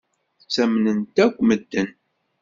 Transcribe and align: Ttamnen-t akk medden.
Ttamnen-t 0.43 1.15
akk 1.25 1.37
medden. 1.47 1.89